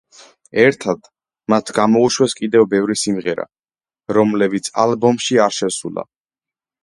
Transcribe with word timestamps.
ერთად, 0.61 1.07
მათ 1.53 1.67
გამოუშვეს 1.79 2.33
კიდევ 2.39 2.65
ბევრი 2.71 2.97
სიმღერა, 3.01 3.45
რომლებიც 4.19 4.71
ალბომში 4.85 5.41
არ 5.47 5.57
შესულა. 5.61 6.07